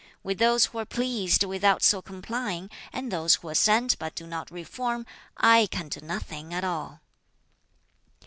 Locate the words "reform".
4.49-5.05